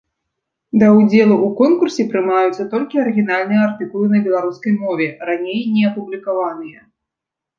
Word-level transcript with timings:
Да 0.83 0.87
ўдзелу 0.99 1.35
ў 1.35 1.57
конкурсе 1.59 2.03
прымаюцца 2.13 2.63
толькі 2.71 3.01
арыгінальныя 3.03 3.61
артыкулы 3.67 4.07
на 4.13 4.19
беларускай 4.27 4.73
мове, 4.85 5.09
раней 5.27 5.61
не 5.75 5.83
апублікаваныя. 5.91 6.79